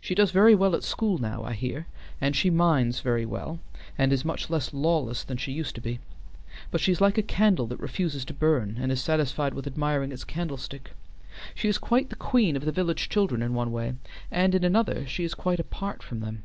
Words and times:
She 0.00 0.14
does 0.14 0.30
very 0.30 0.54
well 0.54 0.76
at 0.76 0.84
school 0.84 1.18
now, 1.18 1.42
I 1.42 1.52
hear, 1.52 1.88
and 2.20 2.36
she 2.36 2.50
minds 2.50 3.00
very 3.00 3.26
well 3.26 3.58
and 3.98 4.12
is 4.12 4.24
much 4.24 4.48
less 4.48 4.72
lawless 4.72 5.24
than 5.24 5.38
she 5.38 5.50
used 5.50 5.74
to 5.74 5.80
be; 5.80 5.98
but 6.70 6.80
she 6.80 6.92
is 6.92 7.00
like 7.00 7.18
a 7.18 7.20
candle 7.24 7.66
that 7.66 7.80
refuses 7.80 8.24
to 8.26 8.32
burn, 8.32 8.76
and 8.78 8.92
is 8.92 9.02
satisfied 9.02 9.54
with 9.54 9.66
admiring 9.66 10.12
its 10.12 10.22
candlestick. 10.22 10.92
She 11.52 11.66
is 11.66 11.78
quite 11.78 12.10
the 12.10 12.14
queen 12.14 12.54
of 12.54 12.64
the 12.64 12.70
village 12.70 13.08
children 13.08 13.42
in 13.42 13.54
one 13.54 13.72
way, 13.72 13.94
and 14.30 14.54
in 14.54 14.62
another 14.62 15.04
she 15.04 15.24
is 15.24 15.34
quite 15.34 15.58
apart 15.58 16.00
from 16.00 16.20
them. 16.20 16.44